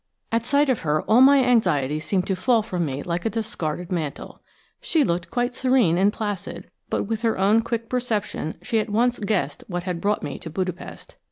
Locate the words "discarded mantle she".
3.29-5.03